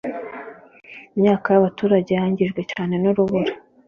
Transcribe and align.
Imyaka 1.15 1.47
y’abaturage 1.51 2.11
yangijwe 2.19 2.61
cyane 2.71 2.93
n’urubura 3.01 3.53